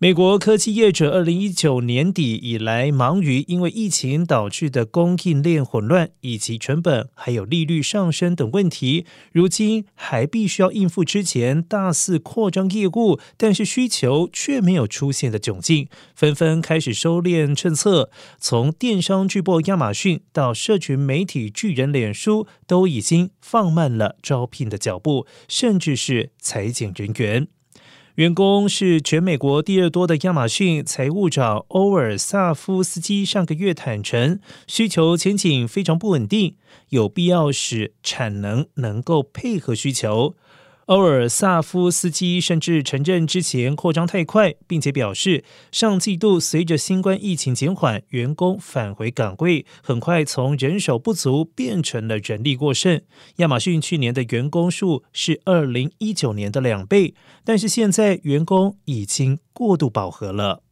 [0.00, 18.12] 美国科技业者二零一九年底以来，忙于因为疫情导致的供应链混乱，以及成本还有利率上升等问题，如今还必须要应付之前大肆扩张业务，但是需求却没有出现的窘境，纷纷开始收敛政策。
[18.38, 27.48] 从电商巨擘亚马逊到社群媒体巨人脸书，都已经放慢了招聘的脚步，甚至是裁减人员。
[28.18, 36.56] 员工是全美国第二多的亚马逊财务长欧尔萨夫斯基上个月坦诚，需求前景非常不稳定，
[36.88, 40.34] 有必要使产能能够配合需求。
[40.88, 53.02] 欧尔萨夫斯基甚至承认之前扩张太快，并且表示，上季度随着新冠疫情减缓，员工返回岗位，很快从人手不足变成了人力过剩。
[53.36, 57.14] 亚马逊去年的员工数是二零一九年的两倍，
[57.44, 60.62] 但是现在员工已经过度饱和了。